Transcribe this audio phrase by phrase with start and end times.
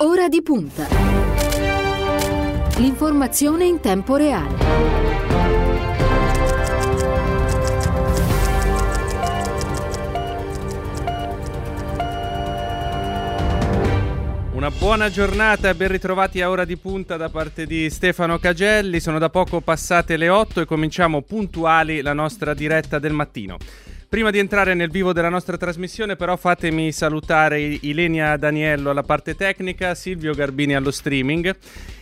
[0.00, 0.86] Ora di punta.
[2.76, 4.54] L'informazione in tempo reale.
[14.52, 19.00] Una buona giornata e ben ritrovati a Ora di Punta da parte di Stefano Cagelli.
[19.00, 23.56] Sono da poco passate le 8 e cominciamo puntuali la nostra diretta del mattino.
[24.10, 29.34] Prima di entrare nel vivo della nostra trasmissione, però, fatemi salutare Ilenia Daniello alla parte
[29.34, 31.54] tecnica, Silvio Garbini allo streaming.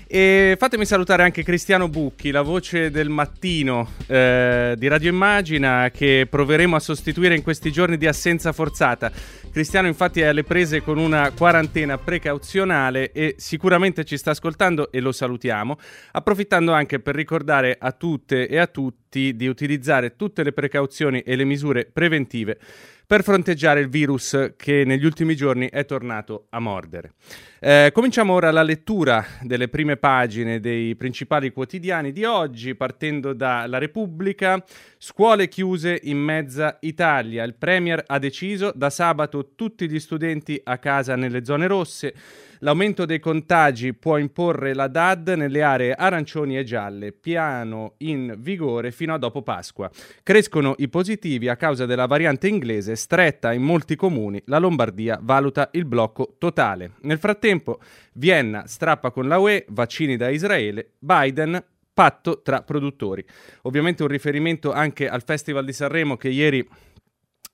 [0.09, 6.29] E fatemi salutare anche Cristiano Bucchi, la voce del mattino eh, di Radio Immagina, che
[6.31, 9.11] proveremo a sostituire in questi giorni di assenza forzata.
[9.51, 15.01] Cristiano infatti è alle prese con una quarantena precauzionale e sicuramente ci sta ascoltando e
[15.01, 15.77] lo salutiamo,
[16.13, 21.35] approfittando anche per ricordare a tutte e a tutti di utilizzare tutte le precauzioni e
[21.35, 22.59] le misure preventive
[23.07, 27.13] per fronteggiare il virus che negli ultimi giorni è tornato a mordere.
[27.61, 33.67] Eh, cominciamo ora la lettura delle prime pagine dei principali quotidiani di oggi, partendo da
[33.79, 34.63] Repubblica.
[34.99, 37.45] Scuole chiuse in mezza Italia.
[37.45, 42.15] Il Premier ha deciso da sabato tutti gli studenti a casa nelle zone rosse.
[42.61, 48.93] L'aumento dei contagi può imporre la DAD nelle aree arancioni e gialle, piano in vigore
[48.93, 49.91] fino a dopo Pasqua.
[50.23, 54.43] Crescono i positivi a causa della variante inglese stretta in molti comuni.
[54.47, 56.93] La Lombardia valuta il blocco totale.
[57.03, 57.81] Nel frattempo,
[58.15, 61.63] Vienna strappa con la UE, vaccini da Israele, Biden
[61.93, 63.25] patto tra produttori.
[63.63, 66.67] Ovviamente un riferimento anche al Festival di Sanremo che ieri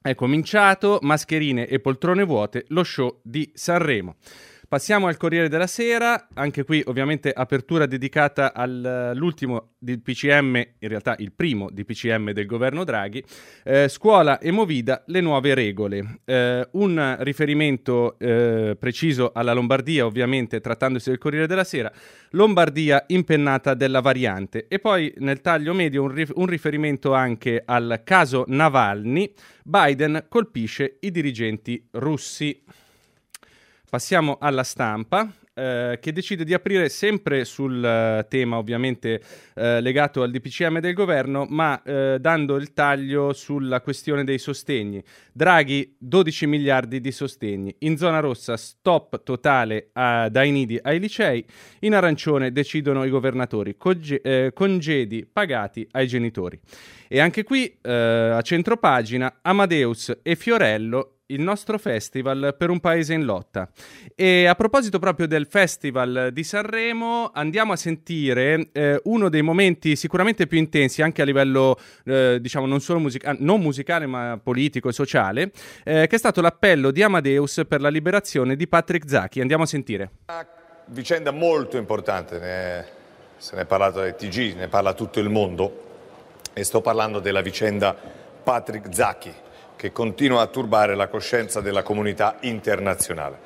[0.00, 4.17] è cominciato, mascherine e poltrone vuote, lo show di Sanremo.
[4.73, 11.14] Passiamo al Corriere della Sera, anche qui ovviamente apertura dedicata all'ultimo di PCM, in realtà
[11.19, 13.23] il primo di PCM del governo Draghi,
[13.64, 16.20] eh, scuola e Movida, le nuove regole.
[16.25, 21.92] Eh, un riferimento eh, preciso alla Lombardia, ovviamente trattandosi del Corriere della Sera,
[22.31, 24.69] Lombardia impennata della variante.
[24.69, 30.97] E poi nel taglio medio un, rif- un riferimento anche al caso Navalny, Biden colpisce
[31.01, 32.80] i dirigenti russi.
[33.92, 35.30] Passiamo alla stampa.
[35.55, 39.20] Eh, che decide di aprire sempre sul uh, tema ovviamente
[39.55, 45.05] uh, legato al DPCM del governo, ma uh, dando il taglio sulla questione dei sostegni.
[45.30, 51.45] Draghi 12 miliardi di sostegni, in zona rossa stop totale dai nidi ai licei,
[51.80, 56.59] in arancione decidono i governatori, conge- congedi pagati ai genitori.
[57.09, 63.15] E anche qui a centro pagina Amadeus e Fiorello il nostro festival per un paese
[63.15, 63.69] in lotta.
[64.15, 69.97] E a proposito proprio del festival di Sanremo, andiamo a sentire eh, uno dei momenti
[69.97, 74.89] sicuramente più intensi, anche a livello, eh, diciamo, non solo musica- non musicale, ma politico
[74.89, 75.51] e sociale,
[75.85, 79.41] eh, che è stato l'appello di Amadeus per la liberazione di Patrick Zacchi.
[79.41, 80.11] Andiamo a sentire.
[80.27, 80.47] Una
[80.87, 82.87] vicenda molto importante, ne,
[83.37, 85.81] se ne è parlato dai TG, ne parla tutto il mondo,
[86.53, 87.97] e sto parlando della vicenda
[88.42, 89.33] Patrick Zacchi
[89.83, 93.37] che continua a turbare la coscienza della comunità internazionale.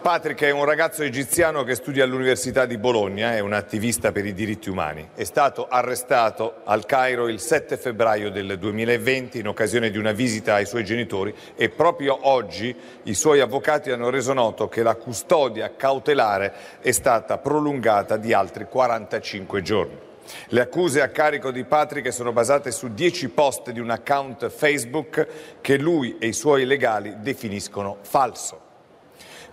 [0.00, 4.32] Patrick è un ragazzo egiziano che studia all'Università di Bologna, è un attivista per i
[4.32, 5.08] diritti umani.
[5.12, 10.54] È stato arrestato al Cairo il 7 febbraio del 2020 in occasione di una visita
[10.54, 15.74] ai suoi genitori e proprio oggi i suoi avvocati hanno reso noto che la custodia
[15.74, 20.12] cautelare è stata prolungata di altri 45 giorni.
[20.48, 25.26] Le accuse a carico di Patrick sono basate su dieci post di un account Facebook
[25.60, 28.60] che lui e i suoi legali definiscono falso.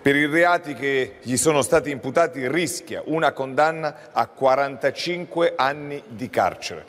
[0.01, 6.29] Per i reati che gli sono stati imputati rischia una condanna a 45 anni di
[6.29, 6.85] carcere.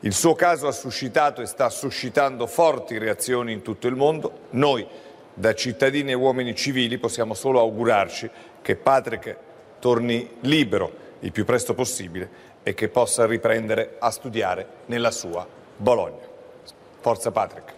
[0.00, 4.40] Il suo caso ha suscitato e sta suscitando forti reazioni in tutto il mondo.
[4.50, 4.86] Noi,
[5.32, 8.30] da cittadini e uomini civili, possiamo solo augurarci
[8.62, 9.36] che Patrick
[9.80, 15.46] torni libero il più presto possibile e che possa riprendere a studiare nella sua
[15.76, 16.22] Bologna.
[17.00, 17.72] Forza Patrick.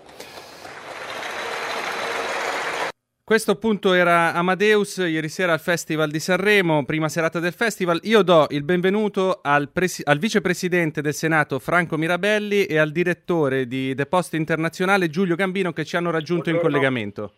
[3.24, 7.98] Questo appunto era Amadeus ieri sera al Festival di Sanremo, prima serata del festival.
[8.04, 13.66] Io do il benvenuto al, presi- al vicepresidente del Senato Franco Mirabelli e al direttore
[13.66, 16.68] di The Post Internazionale Giulio Gambino che ci hanno raggiunto buongiorno.
[16.68, 17.32] in collegamento.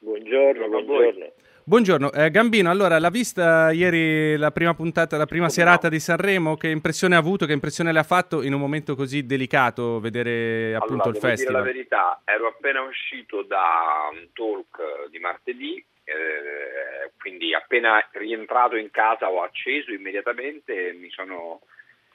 [0.00, 1.32] Buongiorno, buongiorno.
[1.68, 2.70] Buongiorno, eh, Gambino.
[2.70, 6.56] Allora, l'ha vista ieri la prima puntata, la prima serata di Sanremo?
[6.56, 7.44] Che impressione ha avuto?
[7.44, 11.52] Che impressione le ha fatto in un momento così delicato vedere appunto allora, il festival?
[11.52, 18.76] Dire la verità, ero appena uscito da un talk di martedì, eh, quindi appena rientrato
[18.76, 21.60] in casa ho acceso immediatamente e mi sono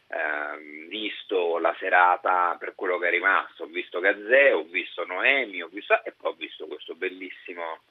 [0.07, 3.65] eh, visto la serata per quello che è rimasto.
[3.65, 7.81] Ho visto Gazzè, ho visto Noemi, ho visto, e poi ho visto questo bellissimo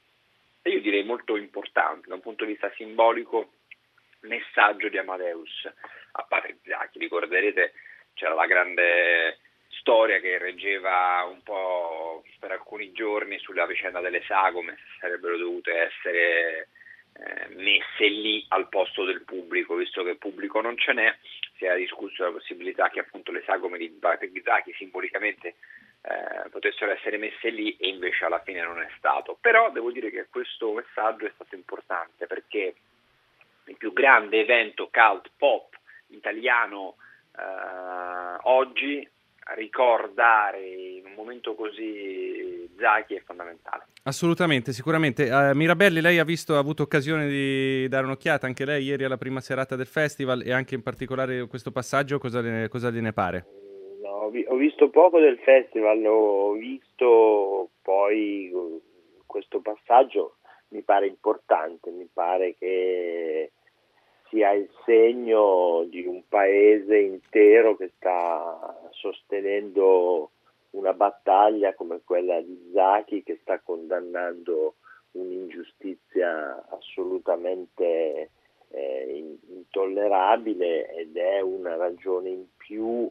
[0.70, 3.52] io direi molto importante da un punto di vista simbolico
[4.20, 5.68] messaggio di Amadeus
[6.12, 6.98] a Patrick Zacchi.
[6.98, 7.72] Ricorderete
[8.14, 9.38] c'era la grande
[9.68, 16.68] storia che reggeva un po' per alcuni giorni sulla vicenda delle sagome, sarebbero dovute essere
[17.14, 21.16] eh, messe lì al posto del pubblico, visto che pubblico non ce n'è,
[21.56, 25.54] si era discusso la possibilità che appunto le sagome di Patrick Zacchi simbolicamente
[26.02, 29.36] eh, potessero essere messe lì e invece alla fine non è stato.
[29.40, 32.74] Però devo dire che questo messaggio è stato importante perché
[33.64, 35.78] il più grande evento cult pop
[36.08, 36.96] italiano
[37.36, 39.08] eh, oggi
[39.54, 43.86] ricordare in un momento così Zacchi è fondamentale.
[44.04, 45.30] Assolutamente, sicuramente.
[45.30, 49.16] Uh, Mirabelli, lei ha visto, ha avuto occasione di dare un'occhiata anche lei ieri alla
[49.18, 53.71] prima serata del festival e anche in particolare questo passaggio, cosa, le, cosa gliene pare?
[54.24, 58.52] Ho visto poco del festival, ho visto poi
[59.26, 60.36] questo passaggio,
[60.68, 63.52] mi pare importante, mi pare che
[64.28, 70.30] sia il segno di un paese intero che sta sostenendo
[70.70, 74.76] una battaglia come quella di Zaki che sta condannando
[75.12, 78.30] un'ingiustizia assolutamente
[78.70, 83.10] eh, intollerabile ed è una ragione in più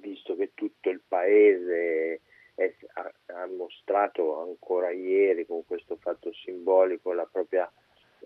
[0.00, 2.20] visto che tutto il paese
[2.54, 7.70] è, ha, mostrato ancora ieri con questo fatto simbolico la propria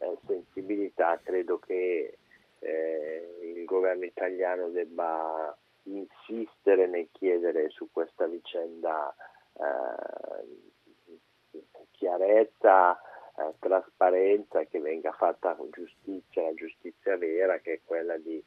[0.00, 2.18] eh, sensibilità, credo che
[2.58, 9.14] eh, il governo italiano debba insistere nel chiedere su questa vicenda
[9.54, 12.98] eh, chiarezza,
[13.36, 18.42] eh, trasparenza, che venga fatta giustizia, la giustizia vera che è quella di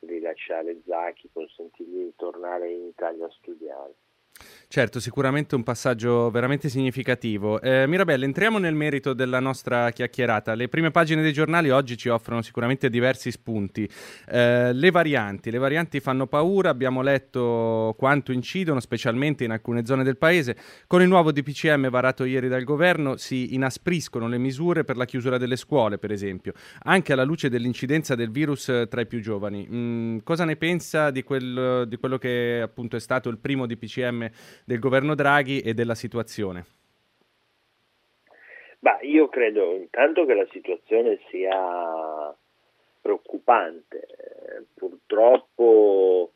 [0.00, 3.94] rilasciare Zacchi, consentirgli di tornare in Italia a studiare.
[4.68, 7.60] Certo, sicuramente un passaggio veramente significativo.
[7.60, 10.54] Eh, Mirabelle, entriamo nel merito della nostra chiacchierata.
[10.54, 13.88] Le prime pagine dei giornali oggi ci offrono sicuramente diversi spunti.
[14.28, 20.02] Eh, le varianti, le varianti fanno paura, abbiamo letto quanto incidono, specialmente in alcune zone
[20.02, 20.56] del paese.
[20.88, 25.38] Con il nuovo DPCM varato ieri dal governo si inaspriscono le misure per la chiusura
[25.38, 26.52] delle scuole, per esempio,
[26.82, 29.66] anche alla luce dell'incidenza del virus tra i più giovani.
[29.70, 34.25] Mm, cosa ne pensa di, quel, di quello che appunto è stato il primo DPCM
[34.64, 36.64] del governo Draghi e della situazione?
[38.78, 42.34] Bah, io credo intanto che la situazione sia
[43.00, 44.06] preoccupante.
[44.74, 46.32] Purtroppo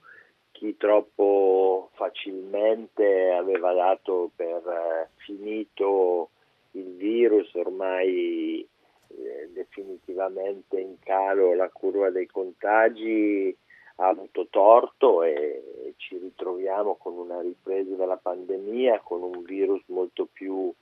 [0.52, 6.30] chi troppo facilmente aveva dato per eh, finito
[6.72, 13.56] il virus ormai eh, definitivamente in calo la curva dei contagi
[14.00, 20.26] ha avuto torto e ci ritroviamo con una ripresa della pandemia, con un virus molto
[20.32, 20.72] più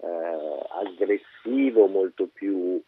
[0.00, 0.06] eh,
[0.70, 2.80] aggressivo, molto più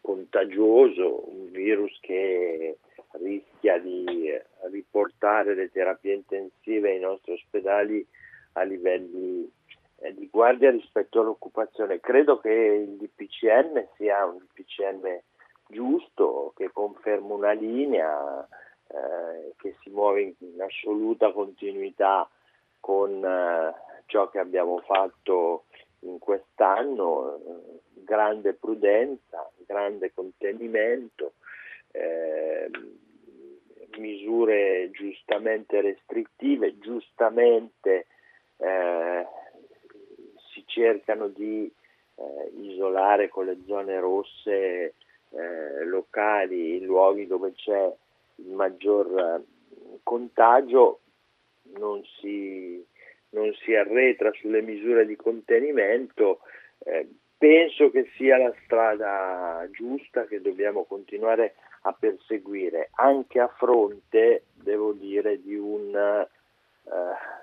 [0.00, 2.78] contagioso, un virus che
[3.12, 4.32] rischia di
[4.70, 8.06] riportare le terapie intensive ai nostri ospedali
[8.52, 9.50] a livelli
[9.98, 11.98] eh, di guardia rispetto all'occupazione.
[11.98, 15.20] Credo che il DPCM sia un DPCM
[15.66, 18.46] giusto, che conferma una linea
[18.92, 22.28] eh, che si muove in assoluta continuità
[22.78, 23.74] con eh,
[24.06, 25.64] ciò che abbiamo fatto
[26.00, 31.34] in quest'anno, eh, grande prudenza, grande contenimento,
[31.92, 32.70] eh,
[33.96, 38.06] misure giustamente restrittive, giustamente
[38.58, 39.26] eh,
[40.52, 41.72] si cercano di
[42.16, 44.94] eh, isolare con le zone rosse
[45.86, 47.90] locali, i luoghi dove c'è
[48.48, 51.00] maggior eh, contagio
[51.78, 52.84] non si,
[53.30, 56.40] non si arretra sulle misure di contenimento.
[56.78, 57.08] Eh,
[57.38, 64.92] penso che sia la strada giusta che dobbiamo continuare a perseguire, anche a fronte, devo
[64.92, 67.40] dire, di un eh,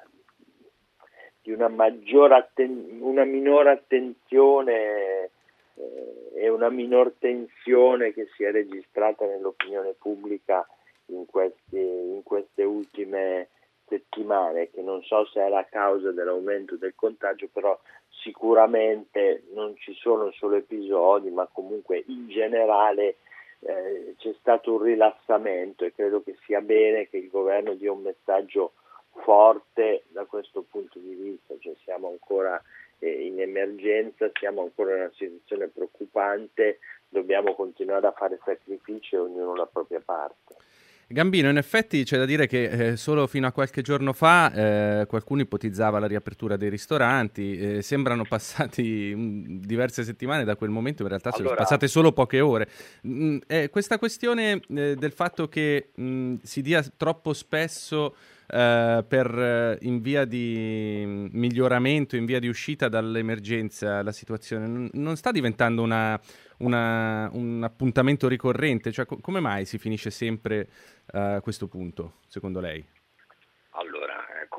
[1.42, 5.32] di una, atten- una minore attenzione
[5.74, 10.68] eh, e una minor tensione che si è registrata nell'opinione pubblica
[11.10, 13.50] in, questi, in queste ultime
[13.88, 17.78] settimane, che non so se è la causa dell'aumento del contagio, però
[18.10, 23.18] sicuramente non ci sono solo episodi, ma comunque in generale
[23.62, 28.02] eh, c'è stato un rilassamento e credo che sia bene che il governo dia un
[28.02, 28.74] messaggio
[29.12, 32.62] forte da questo punto di vista, cioè siamo ancora
[33.00, 39.56] eh, in emergenza, siamo ancora in una situazione preoccupante, dobbiamo continuare a fare sacrifici ognuno
[39.56, 40.56] la propria parte.
[41.12, 45.06] Gambino, in effetti c'è da dire che eh, solo fino a qualche giorno fa eh,
[45.08, 50.70] qualcuno ipotizzava la riapertura dei ristoranti, eh, sembrano passati mh, mm, diverse settimane da quel
[50.70, 51.48] momento, in realtà allora...
[51.48, 52.70] sono passate solo poche ore.
[53.02, 58.16] Mh, mm, eh, questa questione eh, del fatto che mh, mm, si dia troppo spesso
[58.52, 65.32] eh, per in via di miglioramento, in via di uscita dall'emergenza la situazione, non sta
[65.32, 66.20] diventando una
[66.60, 68.92] una, un appuntamento ricorrente?
[68.92, 70.70] Cioè, co- come mai si finisce sempre
[71.14, 72.86] uh, a questo punto, secondo lei?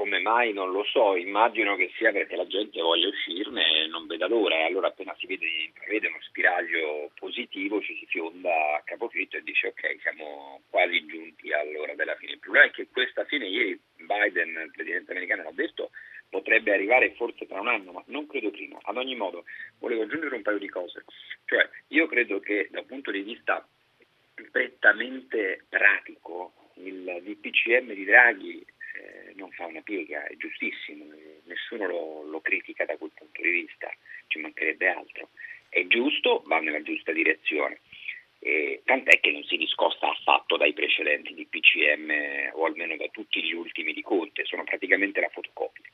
[0.00, 4.06] Come mai non lo so, immagino che sia perché la gente voglia uscirne e non
[4.06, 8.82] veda l'ora e allora appena si vede, intravede uno spiraglio positivo ci si fionda a
[8.82, 12.32] capofitto e dice ok siamo quasi giunti all'ora della fine.
[12.32, 15.90] Il problema è che questa fine ieri Biden, il presidente americano, ha detto
[16.30, 18.78] potrebbe arrivare forse tra un anno, ma non credo prima.
[18.80, 19.44] Ad ogni modo,
[19.80, 21.04] volevo aggiungere un paio di cose.
[21.44, 23.68] Cioè, io credo che dal punto di vista
[24.50, 28.64] prettamente pratico il DPCM di Draghi
[29.00, 31.04] eh, non fa una piega, è giustissimo,
[31.44, 33.90] nessuno lo, lo critica da quel punto di vista,
[34.28, 35.30] ci mancherebbe altro.
[35.68, 37.80] È giusto, va nella giusta direzione.
[38.42, 43.42] Eh, tant'è che non si discosta affatto dai precedenti di PCM o almeno da tutti
[43.42, 45.84] gli ultimi di Conte, sono praticamente la fotocopia.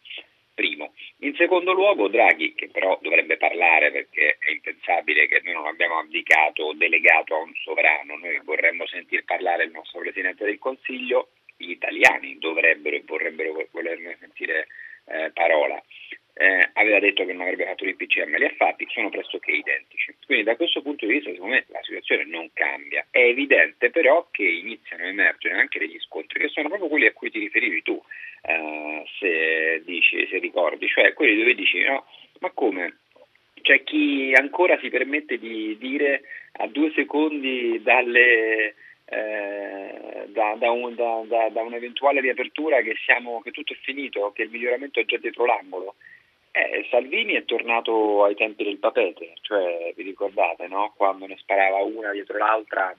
[0.55, 0.95] Primo.
[1.19, 5.99] In secondo luogo Draghi, che però dovrebbe parlare perché è impensabile che noi non abbiamo
[5.99, 11.33] abdicato o delegato a un sovrano, noi vorremmo sentir parlare il nostro Presidente del Consiglio,
[11.57, 14.67] gli italiani dovrebbero e vorrebbero volerne sentire
[15.07, 15.83] eh, parola
[16.39, 20.15] eh, aveva detto che non avrebbe fatto l'IPCM, li ha fatti, sono pressoché identici.
[20.27, 23.07] Quindi da questo punto di vista secondo me la situazione non cambia.
[23.11, 27.13] È evidente però che iniziano a emergere anche degli scontri che sono proprio quelli a
[27.13, 28.01] cui ti riferivi tu,
[28.43, 32.05] eh, se, dici, se ricordi, cioè quelli dove dici no,
[32.41, 32.99] ma come?
[33.63, 36.23] C'è chi ancora si permette di dire
[36.59, 38.75] a due secondi dalle...
[39.09, 44.43] Eh, da, da, un, da, da, un'eventuale riapertura che, siamo, che tutto è finito, che
[44.43, 45.95] il miglioramento è già dietro l'angolo.
[46.51, 50.93] Eh, Salvini è tornato ai tempi del papete, cioè vi ricordate, no?
[50.97, 52.95] quando ne sparava una dietro l'altra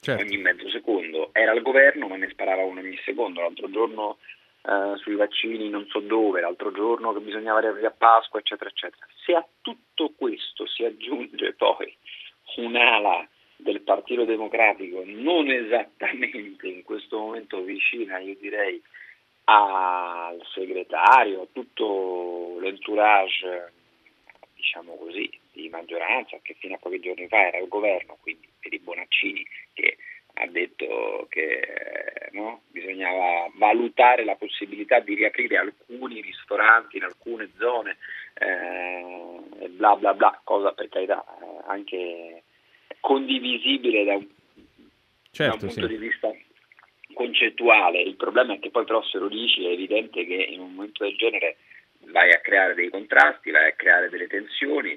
[0.00, 0.24] certo.
[0.24, 1.30] ogni mezzo secondo.
[1.32, 3.40] Era al governo ma ne sparava una ogni secondo.
[3.40, 4.18] L'altro giorno
[4.62, 9.06] eh, sui vaccini non so dove, l'altro giorno che bisognava riaprire a Pasqua, eccetera, eccetera.
[9.24, 11.96] Se a tutto questo si aggiunge poi
[12.56, 18.82] un'ala del Partito Democratico non esattamente in questo momento vicina, io direi,
[19.44, 23.72] al segretario, a tutto l'entourage,
[24.56, 28.72] diciamo così, di maggioranza che fino a pochi giorni fa era al governo, quindi per
[28.72, 29.96] i Bonaccini che
[30.34, 37.96] ha detto che no, bisognava valutare la possibilità di riaprire alcuni ristoranti in alcune zone,
[38.34, 42.42] eh, bla bla bla, cosa per carità eh, anche
[43.10, 44.26] condivisibile da un,
[45.32, 45.88] certo, da un punto sì.
[45.88, 46.30] di vista
[47.12, 50.74] concettuale, il problema è che poi però se lo dici è evidente che in un
[50.74, 51.56] momento del genere
[52.12, 54.90] vai a creare dei contrasti, vai a creare delle tensioni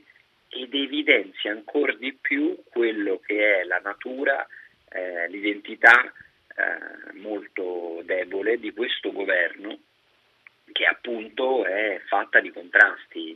[0.49, 4.45] ed evidenzia ancora di più quello che è la natura,
[4.89, 9.75] eh, l'identità eh, molto debole di questo governo
[10.71, 13.32] che appunto è fatta di contrasti,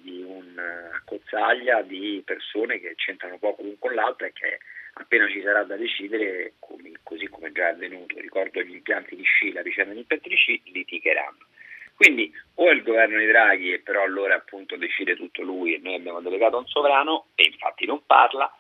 [1.08, 4.60] di un'accozzaglia di persone che c'entrano poco l'un con l'altra e che
[4.94, 9.24] appena ci sarà da decidere, come, così come già è avvenuto, ricordo gli impianti di
[9.24, 11.46] sci, la vicenda degli impianti di sci, litigheranno.
[11.96, 15.80] Quindi o è il governo di Draghi e però allora appunto decide tutto lui e
[15.80, 18.52] noi abbiamo delegato un sovrano e infatti non parla,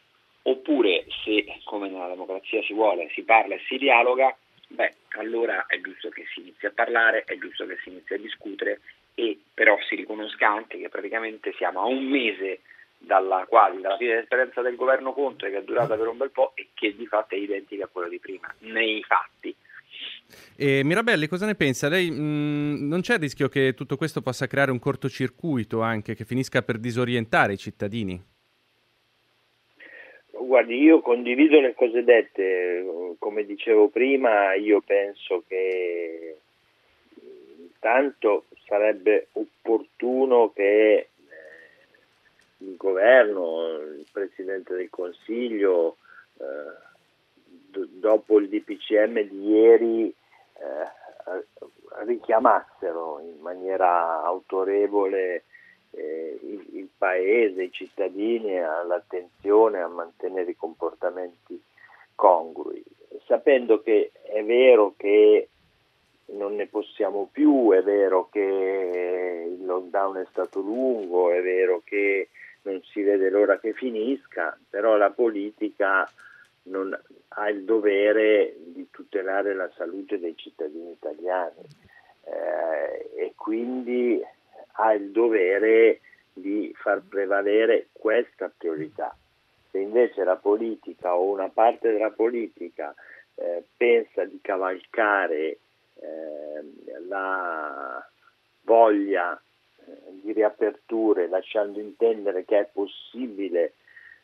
[0.43, 4.35] oppure se come nella democrazia si vuole si parla e si dialoga,
[4.69, 8.17] beh allora è giusto che si inizi a parlare, è giusto che si inizi a
[8.17, 8.81] discutere
[9.19, 12.59] e però si riconosca anche che praticamente siamo a un mese
[12.99, 16.51] dalla quasi dalla fine dell'esperienza del governo Conte che è durata per un bel po'
[16.53, 19.55] e che di fatto è identica a quella di prima, nei fatti.
[20.55, 21.89] E Mirabelli, cosa ne pensa?
[21.89, 26.13] Lei mh, mm, non c'è il rischio che tutto questo possa creare un cortocircuito anche
[26.13, 28.21] che finisca per disorientare i cittadini?
[30.29, 36.37] Guardi, io condivido le cose dette, come dicevo prima, io penso che
[37.77, 41.09] intanto sarebbe opportuno che
[42.59, 45.97] il governo, il Presidente del Consiglio,
[46.39, 55.43] eh, dopo il DPCM di ieri, eh, richiamassero in maniera autorevole
[55.91, 61.61] eh, il, Paese, i cittadini all'attenzione a mantenere i comportamenti
[62.15, 62.83] congrui,
[63.25, 65.49] sapendo che è vero che
[66.27, 72.29] non ne possiamo più, è vero che il lockdown è stato lungo, è vero che
[72.63, 76.09] non si vede l'ora che finisca, però la politica
[76.63, 76.97] non
[77.29, 81.65] ha il dovere di tutelare la salute dei cittadini italiani
[82.25, 84.21] eh, e quindi
[84.73, 86.01] ha il dovere
[86.33, 89.15] di far prevalere questa priorità.
[89.71, 92.93] Se invece la politica o una parte della politica
[93.35, 95.57] eh, pensa di cavalcare
[95.99, 98.05] eh, la
[98.61, 99.39] voglia
[99.85, 103.73] eh, di riaperture lasciando intendere che è possibile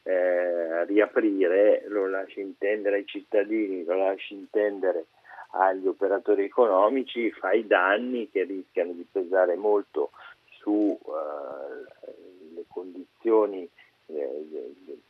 [0.04, 5.06] eh, riaprire, lo lascia intendere ai cittadini, lo lascia intendere
[5.52, 10.12] agli operatori economici, fa i danni che rischiano di pesare molto
[10.60, 13.70] sulle uh, condizioni
[14.08, 14.46] eh,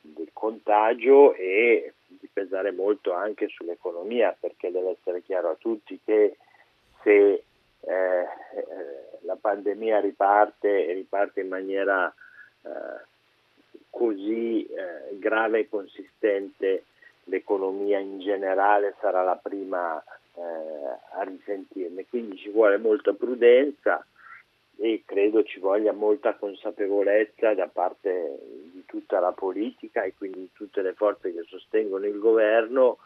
[0.02, 6.38] del contagio e di pesare molto anche sull'economia, perché deve essere chiaro a tutti che
[7.04, 7.44] se
[7.82, 8.28] eh,
[9.22, 12.14] la pandemia riparte e riparte in maniera
[12.64, 13.12] eh,
[13.90, 16.86] così eh, grave e consistente,
[17.26, 20.04] l'economia in generale sarà la prima
[20.36, 22.06] eh, a risentirne.
[22.08, 24.06] Quindi ci vuole molta prudenza
[24.78, 28.40] e credo ci voglia molta consapevolezza da parte
[28.72, 32.98] di tutta la politica e quindi di tutte le forze che sostengono il governo,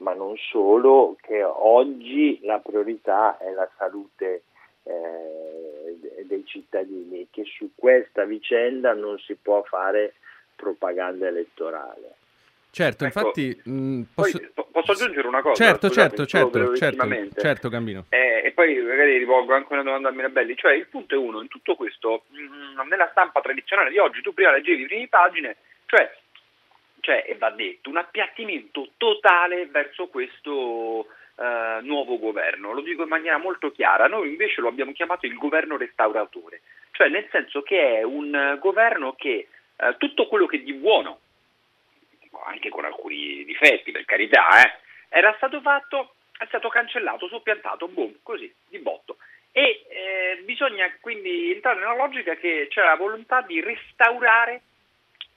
[0.00, 4.42] ma non solo, che oggi la priorità è la salute
[4.82, 10.14] eh, dei cittadini e che su questa vicenda non si può fare
[10.56, 12.16] propaganda elettorale.
[12.70, 13.60] Certo, ecco, infatti...
[13.64, 14.38] Mh, posso...
[14.54, 14.92] Poi, posso...
[14.92, 15.64] aggiungere una cosa?
[15.64, 18.04] Certo, Scusate, certo, certo, certo, certo, Gambino.
[18.10, 21.40] Eh, e poi magari rivolgo anche una domanda a Mirabelli, cioè il punto è uno,
[21.42, 25.56] in tutto questo, mh, nella stampa tradizionale di oggi, tu prima leggevi le prime pagine,
[25.86, 26.10] cioè,
[27.00, 33.08] cioè, e va detto, un appiattimento totale verso questo eh, nuovo governo, lo dico in
[33.08, 36.60] maniera molto chiara, noi invece lo abbiamo chiamato il governo restauratore,
[36.92, 41.20] cioè nel senso che è un governo che eh, tutto quello che di buono,
[42.44, 44.78] anche con alcuni difetti per carità, eh,
[45.08, 49.16] era stato fatto, è stato cancellato, soppiantato, boom, così, di botto.
[49.52, 54.62] E eh, bisogna quindi entrare nella logica che c'è la volontà di restaurare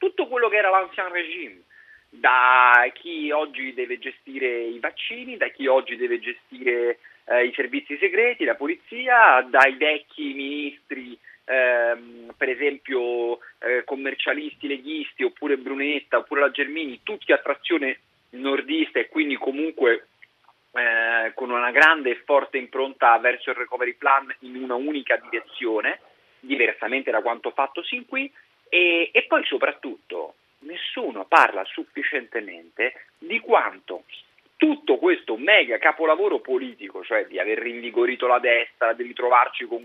[0.04, 1.62] tutto quello che era l'ancien regime,
[2.10, 7.98] da chi oggi deve gestire i vaccini, da chi oggi deve gestire eh, i servizi
[7.98, 16.42] segreti, la polizia, dai vecchi ministri ehm, per esempio eh, commercialisti leghisti oppure Brunetta oppure
[16.42, 18.00] la Germini, tutti a trazione
[18.32, 20.08] nordista e quindi comunque
[20.74, 26.02] eh, con una grande e forte impronta verso il recovery plan in una unica direzione,
[26.42, 28.30] diversamente da quanto fatto sin qui,
[28.74, 34.06] e, e poi soprattutto nessuno parla sufficientemente di quanto
[34.58, 39.84] tutto questo mega capolavoro politico, cioè di aver rinvigorito la destra, di ritrovarci con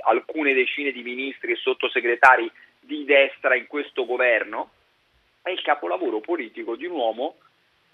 [0.00, 4.72] alcune decine di ministri e sottosegretari di destra in questo governo,
[5.40, 7.36] è il capolavoro politico di un uomo,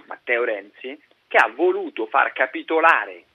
[0.07, 3.26] Matteo Renzi, che ha voluto far capitolare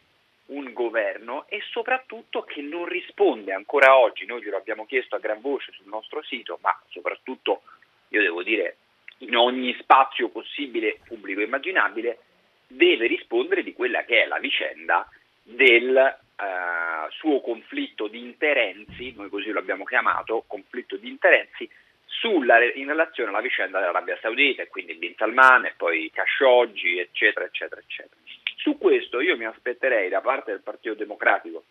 [0.52, 5.42] un governo e soprattutto che non risponde ancora oggi, noi glielo abbiamo chiesto a gran
[5.42, 7.62] voce sul nostro sito, ma soprattutto
[8.10, 8.78] io devo dire
[9.20, 12.20] in ogni spazio possibile, pubblico e immaginabile,
[12.68, 15.08] deve rispondere di quella che è la vicenda
[15.44, 21.70] del eh, suo conflitto di interessi, noi così lo abbiamo chiamato, conflitto di interessi,
[22.06, 27.46] sulla, in relazione alla vicenda dell'Arabia Saudita e quindi Bin Salman e poi Khashoggi, eccetera,
[27.46, 28.16] eccetera, eccetera.
[28.62, 31.64] Su questo io mi aspetterei da parte del Partito Democratico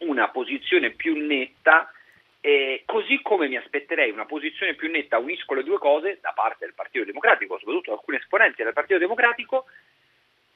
[0.00, 1.90] una posizione più netta,
[2.42, 6.66] eh, così come mi aspetterei una posizione più netta, unisco le due cose, da parte
[6.66, 9.64] del Partito Democratico, soprattutto alcuni esponenti del Partito Democratico,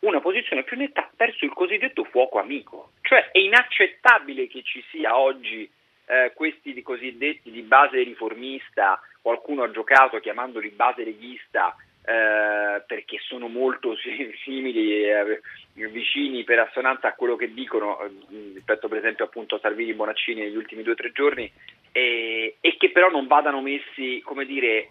[0.00, 2.92] una posizione più netta verso il cosiddetto fuoco amico.
[3.00, 5.68] Cioè è inaccettabile che ci sia oggi
[6.04, 13.48] eh, questi cosiddetti di base riformista, qualcuno ha giocato chiamandoli base leghista eh, perché sono
[13.48, 13.96] molto
[14.44, 15.40] simili, eh,
[15.74, 18.10] vicini per assonanza a quello che dicono eh,
[18.54, 21.50] rispetto per esempio appunto a Salvini e Bonaccini negli ultimi due o tre giorni
[21.92, 24.88] e che però non vadano messi come dire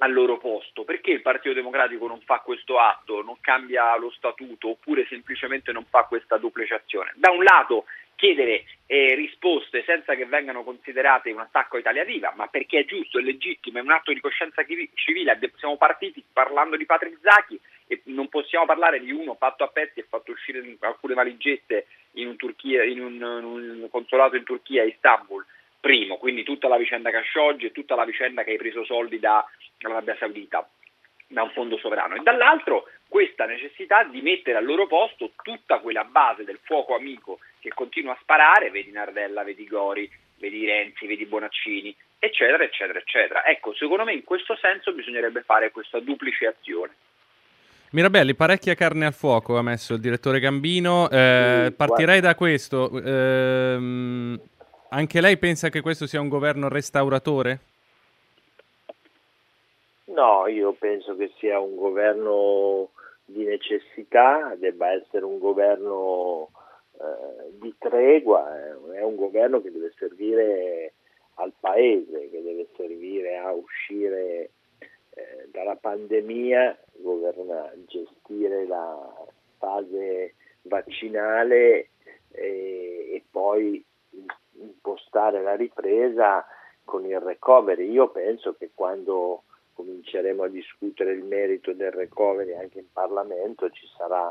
[0.00, 0.84] al loro posto.
[0.84, 5.84] Perché il Partito Democratico non fa questo atto, non cambia lo statuto oppure semplicemente non
[5.88, 7.12] fa questa duplicazione?
[7.16, 7.84] Da un lato
[8.20, 12.84] chiedere eh, risposte senza che vengano considerate un attacco a Italia Viva, ma perché è
[12.84, 14.62] giusto, è legittimo, è un atto di coscienza
[14.94, 19.68] civile, siamo partiti parlando di Patrick Zaki e non possiamo parlare di uno fatto a
[19.68, 24.44] pezzi e fatto uscire alcune valigette in un, Turchia, in un, in un consolato in
[24.44, 25.42] Turchia, a Istanbul,
[25.80, 30.16] primo, quindi tutta la vicenda Khashoggi e tutta la vicenda che hai preso soldi dall'Arabia
[30.18, 30.68] Saudita
[31.26, 32.16] da un fondo sovrano.
[32.16, 37.38] E dall'altro questa necessità di mettere al loro posto tutta quella base del fuoco amico
[37.60, 43.44] che continua a sparare, vedi Nardella, vedi Gori, vedi Renzi, vedi Bonaccini, eccetera, eccetera, eccetera.
[43.44, 46.94] Ecco, secondo me in questo senso bisognerebbe fare questa duplice azione.
[47.92, 51.10] Mirabelli, parecchia carne al fuoco ha messo il direttore Gambino.
[51.10, 52.90] Eh, partirei da questo.
[53.02, 54.38] Eh,
[54.90, 57.58] anche lei pensa che questo sia un governo restauratore?
[60.04, 62.90] No, io penso che sia un governo
[63.24, 66.50] di necessità, debba essere un governo
[67.00, 70.92] eh, di tregua, è un governo che deve servire
[71.34, 74.50] al Paese, che deve servire a uscire
[75.10, 79.14] eh, dalla pandemia, governa, gestire la
[79.56, 81.88] fase vaccinale
[82.32, 83.82] e, e poi
[84.52, 86.44] impostare la ripresa
[86.84, 87.90] con il recovery.
[87.90, 93.86] Io penso che quando cominceremo a discutere il merito del recovery anche in Parlamento ci
[93.96, 94.30] sarà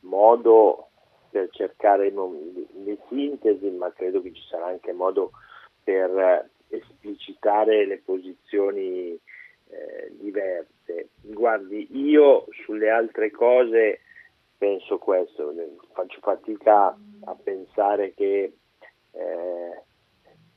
[0.00, 0.87] modo
[1.30, 5.32] per cercare le sintesi, ma credo che ci sarà anche modo
[5.82, 9.18] per esplicitare le posizioni
[9.70, 11.10] eh, diverse.
[11.20, 14.00] Guardi, io sulle altre cose
[14.56, 15.54] penso questo,
[15.92, 18.52] faccio fatica a pensare che
[19.12, 19.82] eh,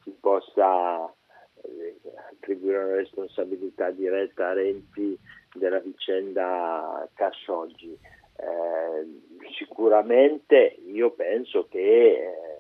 [0.04, 1.96] si possa eh,
[2.32, 5.18] attribuire una responsabilità diretta a Renzi
[5.54, 7.98] della vicenda Khashoggi.
[8.42, 12.60] Eh, sicuramente io penso che eh,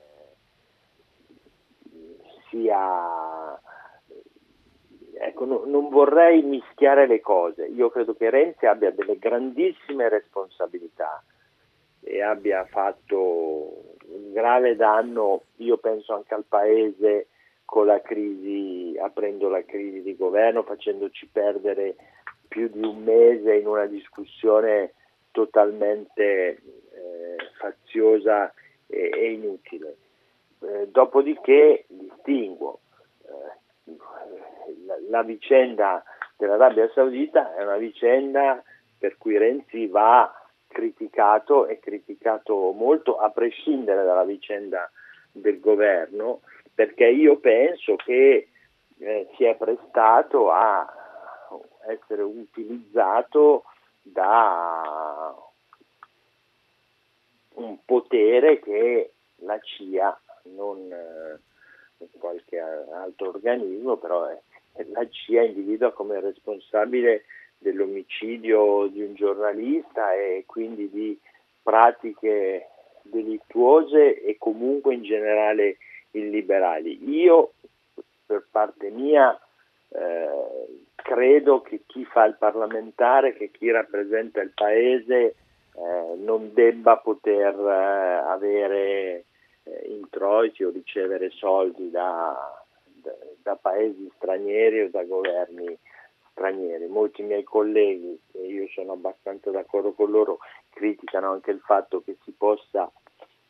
[2.49, 3.59] sia
[5.21, 7.65] ecco, no, non vorrei mischiare le cose.
[7.65, 11.23] Io credo che Renzi abbia delle grandissime responsabilità
[12.03, 17.27] e abbia fatto un grave danno, io penso anche al Paese
[17.63, 21.95] con la crisi, aprendo la crisi di governo, facendoci perdere
[22.47, 24.93] più di un mese in una discussione
[25.31, 28.53] totalmente eh, faziosa
[28.87, 29.97] e, e inutile.
[30.61, 32.79] Eh, dopodiché distinguo
[33.23, 33.93] eh,
[34.85, 36.03] la, la vicenda
[36.37, 38.61] dell'Arabia Saudita è una vicenda
[38.97, 40.31] per cui Renzi va
[40.67, 44.89] criticato e criticato molto a prescindere dalla vicenda
[45.31, 46.41] del governo
[46.73, 48.47] perché io penso che
[48.99, 50.87] eh, si è prestato a
[51.87, 53.63] essere utilizzato
[54.01, 55.35] da
[57.55, 60.19] un potere che la CIA,
[60.55, 64.39] non eh, qualche altro organismo, però è,
[64.91, 67.25] la CIA individua come responsabile
[67.57, 71.19] dell'omicidio di un giornalista e quindi di
[71.61, 72.67] pratiche
[73.03, 75.77] delittuose e comunque in generale
[76.11, 77.09] illiberali.
[77.09, 77.53] Io,
[78.25, 79.39] per parte mia,
[79.89, 80.67] eh,
[81.01, 85.35] credo che chi fa il parlamentare, che chi rappresenta il paese,
[85.73, 89.25] eh, non debba poter eh, avere
[89.63, 92.35] eh, introiti o ricevere soldi da,
[93.01, 93.11] da,
[93.41, 95.77] da, paesi stranieri o da governi
[96.31, 96.87] stranieri.
[96.87, 102.17] Molti miei colleghi, e io sono abbastanza d'accordo con loro, criticano anche il fatto che
[102.23, 102.89] si possa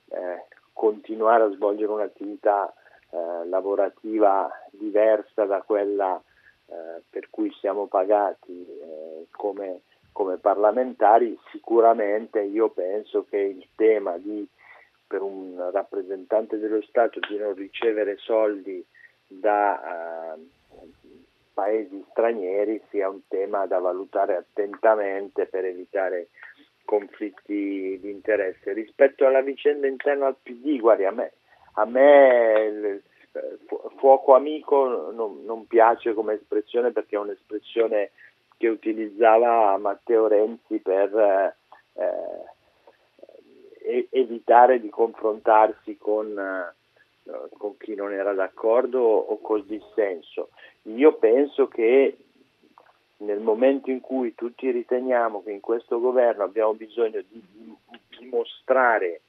[0.09, 2.73] eh, continuare a svolgere un'attività
[3.11, 6.21] eh, lavorativa diversa da quella
[6.71, 9.81] eh, per cui siamo pagati eh, come,
[10.13, 14.47] come, parlamentari, sicuramente io penso che il tema di,
[15.05, 18.81] per un rappresentante dello Stato di non ricevere soldi
[19.27, 20.39] da eh,
[21.53, 26.29] paesi stranieri sia un tema da valutare attentamente per evitare
[26.85, 28.71] conflitti di interesse.
[28.71, 31.33] Rispetto alla vicenda interna al PD, guardi, a me,
[31.73, 33.01] a me
[34.01, 38.09] fuoco amico non, non, piace come espressione perché è un'espressione
[38.57, 41.55] che utilizzava Matteo Renzi per
[41.93, 42.45] eh,
[44.09, 46.73] evitare di confrontarsi con, eh,
[47.59, 50.49] con chi non era d'accordo o col dissenso.
[50.83, 52.17] Io penso che
[53.17, 57.39] nel momento in cui tutti riteniamo che in questo governo abbiamo bisogno di
[58.17, 59.21] dimostrare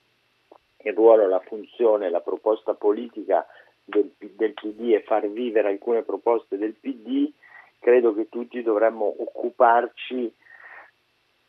[0.85, 3.47] il ruolo, la funzione, la proposta politica
[3.85, 7.31] del, del PD e far vivere alcune proposte del PD,
[7.79, 10.33] credo che tutti dovremmo occuparci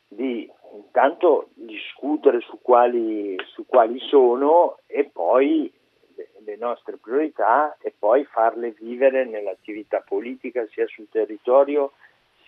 [0.07, 5.71] di intanto discutere su quali, su quali sono e poi
[6.43, 11.93] le, nostre priorità e poi farle vivere nell'attività politica sia sul territorio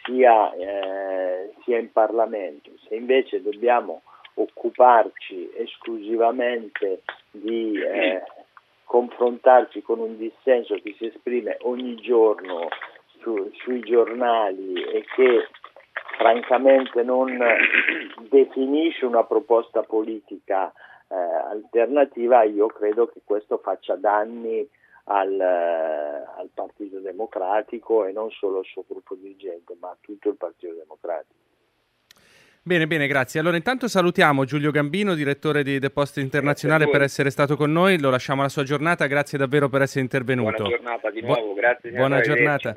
[0.03, 2.71] sia, eh, sia in Parlamento.
[2.87, 4.01] Se invece dobbiamo
[4.35, 8.21] occuparci esclusivamente di eh,
[8.85, 12.69] confrontarci con un dissenso che si esprime ogni giorno
[13.19, 15.47] su, sui giornali e che
[16.17, 17.37] francamente non
[18.29, 20.71] definisce una proposta politica
[21.07, 24.67] eh, alternativa, io credo che questo faccia danni
[25.05, 30.29] al, eh, al, Partito Democratico e non solo al suo gruppo dirigente, ma a tutto
[30.29, 31.33] il Partito Democratico.
[32.67, 33.39] Bene, bene, grazie.
[33.39, 37.99] Allora intanto salutiamo Giulio Gambino, direttore di Deposit Internazionale, per essere stato con noi.
[37.99, 39.05] Lo lasciamo alla sua giornata.
[39.05, 40.63] Grazie davvero per essere intervenuto.
[40.63, 41.91] Buona giornata di nuovo, Bu- grazie.
[41.91, 42.73] Buona giornata.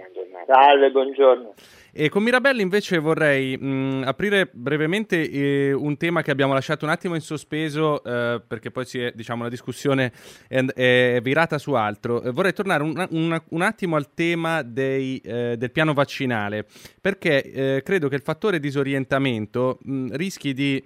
[0.46, 1.54] Salve, buongiorno.
[1.92, 6.90] E con Mirabelli invece vorrei mh, aprire brevemente eh, un tema che abbiamo lasciato un
[6.90, 10.12] attimo in sospeso eh, perché poi è, diciamo, la discussione
[10.46, 12.22] è, è, virata su altro.
[12.22, 16.66] Eh, vorrei tornare un, un, un, attimo al tema dei, eh, del piano vaccinale
[17.00, 20.84] perché eh, credo che il fattore disorientamento mh, rischi di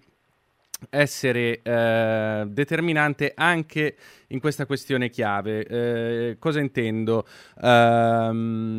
[0.91, 3.97] essere eh, determinante anche
[4.29, 5.65] in questa questione chiave.
[5.67, 7.27] Eh, cosa intendo?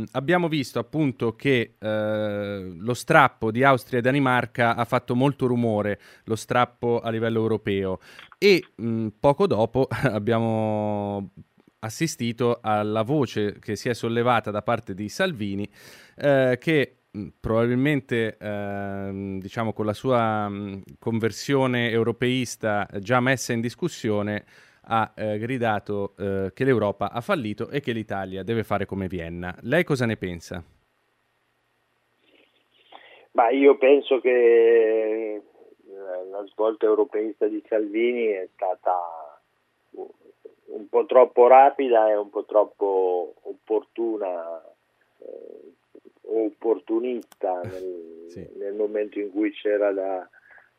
[0.04, 1.86] Um, abbiamo visto appunto che uh,
[2.78, 8.00] lo strappo di Austria e Danimarca ha fatto molto rumore, lo strappo a livello europeo.
[8.38, 11.32] E mh, poco dopo abbiamo
[11.80, 15.70] assistito alla voce che si è sollevata da parte di Salvini
[16.16, 23.54] eh, che Mm, probabilmente ehm, diciamo con la sua mh, mm, conversione europeista già messa
[23.54, 24.46] in discussione
[24.86, 29.56] ha eh, gridato eh, che l'Europa ha fallito e che l'Italia deve fare come Vienna.
[29.62, 30.64] Lei cosa ne pensa?
[33.32, 35.42] Ma io penso che eh,
[36.30, 39.42] la svolta europeista di Salvini è stata
[40.66, 44.62] un po' troppo rapida e un po' troppo opportuna
[45.20, 45.74] eh,
[46.26, 48.48] opportunista nel, sì.
[48.58, 50.28] nel, momento in cui c'era da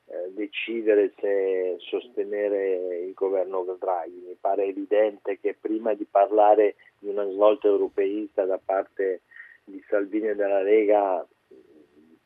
[0.06, 4.24] eh, decidere se sostenere il governo Draghi.
[4.26, 9.22] Mi pare evidente che prima di parlare di una svolta europeista da parte
[9.64, 11.26] di Salvini e della Lega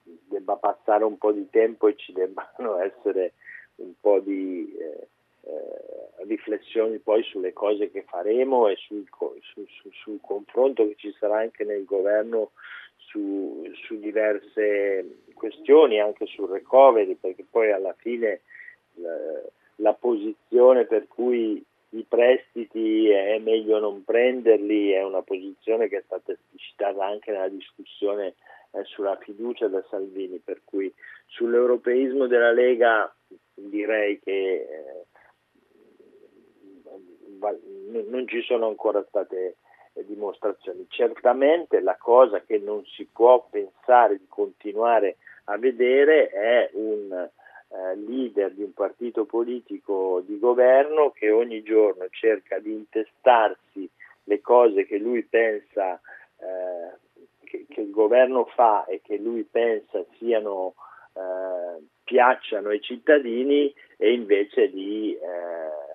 [0.02, 3.34] debba passare un po' di tempo e ci debbano essere
[3.76, 5.08] un po' di eh,
[5.42, 11.14] eh, riflessioni poi sulle cose che faremo e sul, sul, sul, sul confronto che ci
[11.18, 12.50] sarà anche nel governo
[13.08, 18.40] su, su diverse questioni, anche sul recovery, perché poi alla fine
[18.94, 19.16] la,
[19.76, 26.02] la posizione per cui i prestiti è meglio non prenderli è una posizione che è
[26.04, 28.34] stata esplicitata anche nella discussione
[28.72, 30.92] eh, sulla fiducia da Salvini, per cui
[31.26, 33.14] sull'europeismo della Lega
[33.54, 35.06] direi che eh,
[38.08, 39.56] non ci sono ancora state
[40.04, 40.86] dimostrazioni.
[40.88, 47.28] Certamente la cosa che non si può pensare di continuare a vedere è un
[47.68, 53.88] eh, leader di un partito politico di governo che ogni giorno cerca di intestarsi
[54.24, 56.00] le cose che lui pensa
[56.38, 56.96] eh,
[57.44, 60.74] che, che, il governo fa e che lui pensa siano
[61.14, 65.87] eh, piacciono ai cittadini e invece di eh,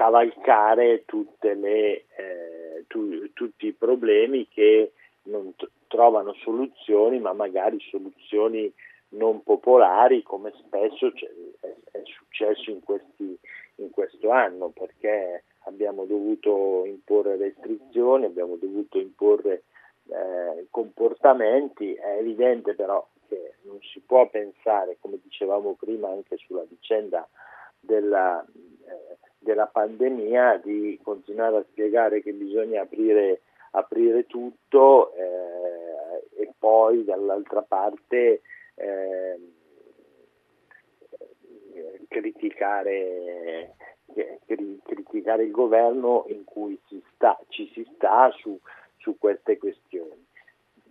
[0.00, 1.04] cavalcare
[1.40, 4.92] le, eh, tu, tutti i problemi che
[5.24, 8.72] non t- trovano soluzioni, ma magari soluzioni
[9.10, 13.38] non popolari, come spesso è, è, successo in, questi,
[13.74, 19.64] in questo anno, perché abbiamo dovuto imporre restrizioni, abbiamo dovuto imporre
[20.08, 26.64] eh, comportamenti, è evidente però che non si può pensare, come dicevamo prima anche sulla
[26.66, 27.28] vicenda
[27.78, 33.40] della, eh, della pandemia di continuare a spiegare che bisogna aprire,
[33.72, 38.42] aprire tutto eh, e poi dall'altra parte
[38.74, 39.38] eh,
[42.08, 43.74] criticare,
[44.84, 48.58] criticare, il governo in cui si sta, ci si sta su,
[48.98, 50.26] su queste questioni.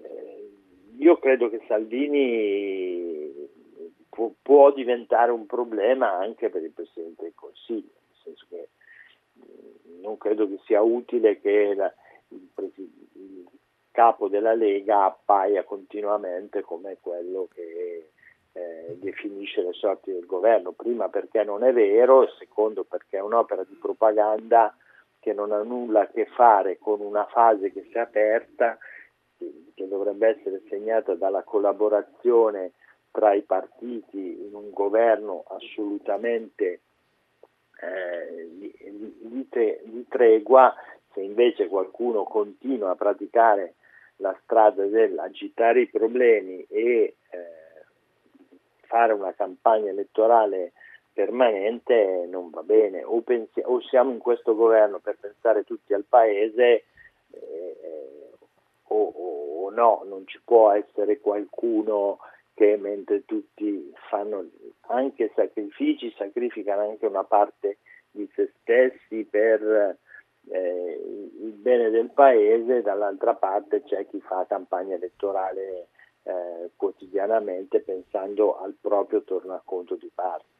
[0.02, 0.50] Eh,
[0.98, 3.32] io credo che Salvini
[4.10, 7.99] può, può diventare un problema anche per il Presidente del Consiglio
[10.02, 11.94] non credo che sia utile che la,
[12.30, 12.48] il,
[13.14, 13.48] il,
[13.92, 18.12] capo della Lega appaia continuamente come quello che
[18.54, 23.22] eh, definisce le sorti del governo, prima perché non è vero, e secondo perché è
[23.22, 24.74] un'opera di propaganda
[25.20, 28.78] che non ha nulla a che fare con una fase che si è aperta,
[29.38, 32.72] che dovrebbe essere segnata dalla collaborazione
[33.12, 36.82] tra i partiti in un governo assolutamente
[37.82, 38.74] eh, di,
[39.20, 39.48] di,
[39.84, 40.74] di, tregua,
[41.14, 43.76] se invece qualcuno continua a praticare
[44.18, 47.60] la strada dell'agitare i problemi e eh,
[48.82, 50.74] fare una campagna elettorale
[51.14, 56.06] permanente non va bene, o, pensi- o, siamo in questo governo per pensare tutti al
[56.08, 56.86] paese
[57.32, 58.30] eh,
[58.88, 59.14] o,
[59.66, 62.20] o, no, non ci può essere qualcuno
[62.54, 64.46] che mentre tutti fanno
[64.90, 67.78] anche sacrifici, sacrificano anche una parte
[68.12, 69.98] di se stessi per
[70.52, 75.88] eh, il bene del paese, dall'altra parte c'è chi fa campagna elettorale
[76.24, 80.59] eh, quotidiana quotidianamente pensando al proprio tornaconto di parte.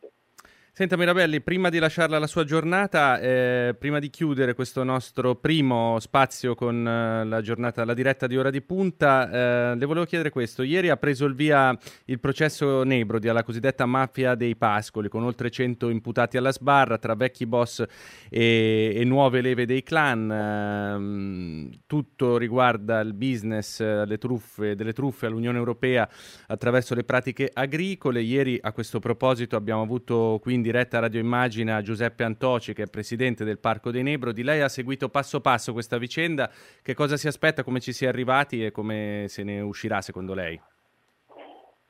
[0.72, 6.00] Senta Mirabelli, prima di lasciarla alla sua giornata, eh, prima di chiudere questo nostro primo
[6.00, 10.30] spazio con eh, la giornata, la diretta di ora di punta, eh, le volevo chiedere
[10.30, 10.64] questo.
[10.64, 15.50] Ieri ha preso il via il processo Nebrodi alla cosiddetta mafia dei Pascoli, con oltre
[15.50, 17.84] 100 imputati alla sbarra tra vecchi boss
[18.30, 20.32] e, e nuove leve dei clan.
[20.32, 26.08] Ehm, tutto riguarda il business, le truffe, delle truffe all'Unione Europea
[26.48, 28.22] attraverso le pratiche agricole.
[28.22, 33.44] Ieri a questo proposito abbiamo avuto quindi diretta Radio Immagina Giuseppe Antoci, che è presidente
[33.44, 34.44] del Parco dei Nebrodi.
[34.44, 36.50] Lei ha seguito passo passo questa vicenda.
[36.82, 40.34] Che cosa si aspetta, come ci si è arrivati e come se ne uscirà secondo
[40.34, 40.60] lei?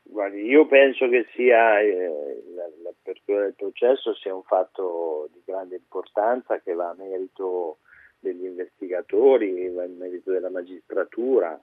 [0.03, 2.43] Guardi, io penso che sia eh,
[2.83, 7.77] l'apertura del processo sia un fatto di grande importanza che va a merito
[8.19, 11.59] degli investigatori, va a merito della magistratura,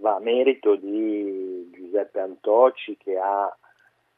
[0.00, 3.56] va a merito di Giuseppe Antoci che ha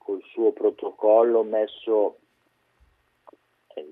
[0.06, 2.18] col suo protocollo messo
[3.74, 3.84] eh,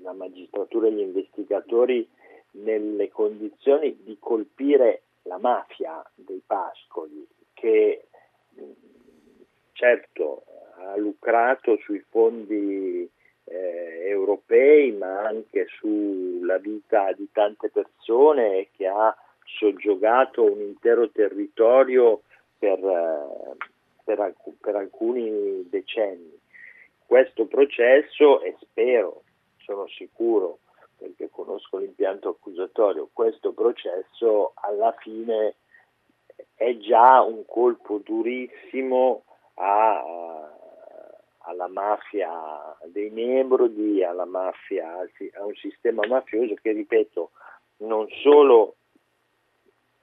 [0.00, 2.08] la magistratura e gli investigatori
[2.52, 8.06] nelle condizioni di colpire la mafia dei pascoli che
[9.72, 10.44] certo
[10.76, 13.10] ha lucrato sui fondi
[13.44, 21.10] eh, europei ma anche sulla vita di tante persone e che ha soggiogato un intero
[21.10, 22.22] territorio
[22.56, 23.56] per, eh,
[24.08, 26.40] per, alc- per alcuni decenni.
[27.04, 29.22] Questo processo, e spero,
[29.58, 30.60] sono sicuro,
[30.96, 35.56] perché conosco l'impianto accusatorio, questo processo alla fine
[36.54, 39.24] è già un colpo durissimo
[39.56, 40.52] a,
[41.40, 45.00] alla mafia dei Nebrodi, alla mafia,
[45.34, 47.30] a un sistema mafioso che, ripeto,
[47.78, 48.76] non solo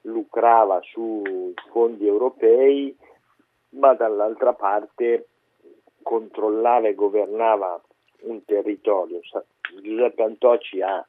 [0.02, 2.96] lucrava su fondi europei,
[3.76, 5.28] ma dall'altra parte
[6.02, 7.82] controllava e governava
[8.22, 9.20] un territorio.
[9.82, 11.06] Giuseppe Antoci ha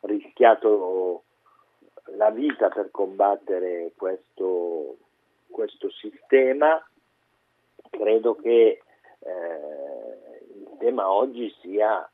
[0.00, 1.24] rischiato
[2.16, 4.96] la vita per combattere questo,
[5.50, 6.82] questo sistema.
[7.90, 8.82] Credo che
[9.18, 12.08] eh, il tema oggi sia,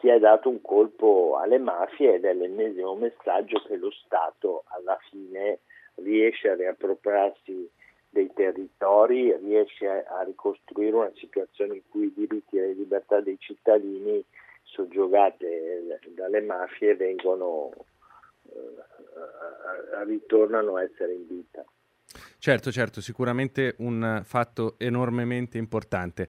[0.00, 5.60] sia dato un colpo alle mafie ed è l'ennesimo messaggio che lo Stato alla fine
[5.96, 7.70] riesce a riappropriarsi
[8.16, 13.36] dei territori riesce a, ricostruire una situazione in cui i diritti e le libertà dei
[13.38, 14.24] cittadini
[14.62, 17.70] soggiogate dalle mafie vengono,
[18.44, 21.62] eh, ritornano a essere in vita.
[22.38, 26.24] Certo, certo, sicuramente un fatto enormemente importante.